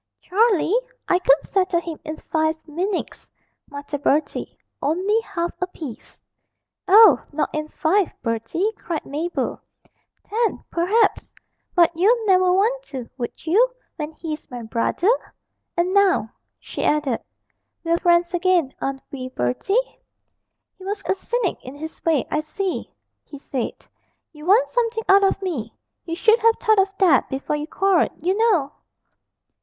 [0.19, 0.75] 'Charlie!
[1.07, 3.29] I could settle him in five minutes,'
[3.69, 6.23] muttered Bertie, only half appeased.
[6.87, 9.61] 'Oh, not in five, Bertie,' cried Mabel,
[10.27, 11.35] 'ten, perhaps;
[11.75, 15.07] but you'd never want to, would you, when he's my brother?
[15.77, 17.19] And now,' she added,
[17.83, 19.99] 'we're friends again, aren't we, Bertie?'
[20.79, 22.91] He was a cynic in his way 'I see,'
[23.23, 23.85] he said,
[24.33, 28.13] 'you want something out of me; you should have thought of that before you quarrelled,
[28.17, 28.71] you know!'